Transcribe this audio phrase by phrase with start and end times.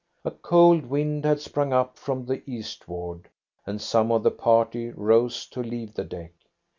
[0.25, 3.29] A cold wind had sprung up from the eastward,
[3.67, 6.31] and some of the party rose to leave the deck.